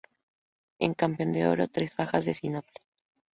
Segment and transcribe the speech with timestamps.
[0.79, 2.79] En campo de oro, tres fajas, de sínople.